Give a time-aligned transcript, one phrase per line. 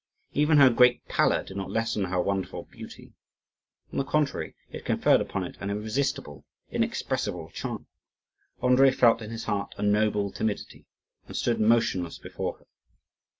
[0.33, 3.13] Even her great pallor did not lessen her wonderful beauty;
[3.91, 7.85] on the contrary, it conferred upon it an irresistible, inexpressible charm.
[8.63, 10.87] Andrii felt in his heart a noble timidity,
[11.27, 12.65] and stood motionless before her.